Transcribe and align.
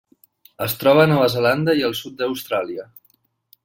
Es 0.67 0.73
troba 0.83 1.03
a 1.03 1.11
Nova 1.13 1.29
Zelanda 1.35 1.79
i 1.83 1.87
el 1.91 1.97
sud 2.03 2.19
d'Austràlia. 2.23 2.93